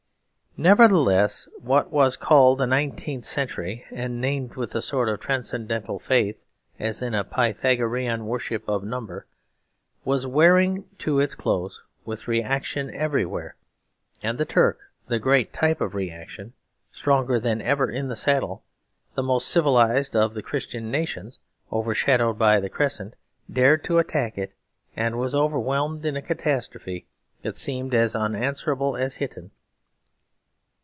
Nevertheless 0.57 1.47
what 1.61 1.91
was 1.91 2.17
called 2.17 2.57
the 2.57 2.67
nineteenth 2.67 3.23
century, 3.23 3.85
and 3.89 4.19
named 4.19 4.55
with 4.57 4.75
a 4.75 4.81
sort 4.81 5.07
of 5.07 5.21
transcendental 5.21 5.97
faith 5.97 6.45
(as 6.77 7.01
in 7.01 7.13
a 7.15 7.23
Pythagorean 7.23 8.25
worship 8.25 8.67
of 8.67 8.83
number), 8.83 9.25
was 10.03 10.27
wearing 10.27 10.83
to 10.97 11.21
its 11.21 11.35
close 11.35 11.81
with 12.03 12.27
reaction 12.27 12.93
everywhere, 12.93 13.55
and 14.21 14.37
the 14.37 14.43
Turk, 14.43 14.79
the 15.07 15.19
great 15.19 15.53
type 15.53 15.79
of 15.79 15.95
reaction, 15.95 16.51
stronger 16.91 17.39
than 17.39 17.61
ever 17.61 17.89
in 17.89 18.09
the 18.09 18.17
saddle. 18.17 18.61
The 19.15 19.23
most 19.23 19.47
civilised 19.47 20.17
of 20.17 20.33
the 20.33 20.43
Christian 20.43 20.91
nations 20.91 21.39
overshadowed 21.71 22.37
by 22.37 22.59
the 22.59 22.69
Crescent 22.69 23.13
dared 23.49 23.85
to 23.85 23.99
attack 23.99 24.37
it 24.37 24.53
and 24.97 25.17
was 25.17 25.33
overwhelmed 25.33 26.03
in 26.05 26.17
a 26.17 26.21
catastrophe 26.21 27.07
that 27.41 27.55
seemed 27.55 27.93
as 27.93 28.15
unanswerable 28.15 28.97
as 28.97 29.15
Hittin. 29.15 29.51